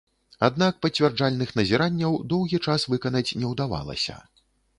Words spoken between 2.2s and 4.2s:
доўгі час выканаць не ўдавалася.